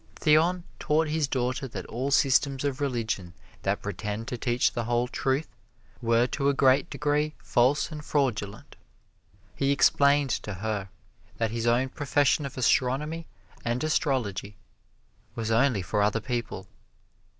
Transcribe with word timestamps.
Theon 0.15 0.63
taught 0.79 1.09
his 1.09 1.27
daughter 1.27 1.67
that 1.67 1.85
all 1.85 2.09
systems 2.09 2.63
of 2.63 2.81
religion 2.81 3.35
that 3.61 3.83
pretend 3.83 4.27
to 4.29 4.35
teach 4.35 4.71
the 4.73 4.85
whole 4.85 5.07
truth 5.07 5.47
were 6.01 6.25
to 6.25 6.49
a 6.49 6.55
great 6.55 6.89
degree 6.89 7.35
false 7.37 7.91
and 7.91 8.03
fraudulent. 8.03 8.75
He 9.55 9.69
explained 9.71 10.31
to 10.31 10.55
her 10.55 10.89
that 11.37 11.51
his 11.51 11.67
own 11.67 11.89
profession 11.89 12.47
of 12.47 12.57
astronomy 12.57 13.27
and 13.63 13.83
astrology 13.83 14.55
was 15.35 15.51
only 15.51 15.83
for 15.83 16.01
other 16.01 16.19
people. 16.19 16.65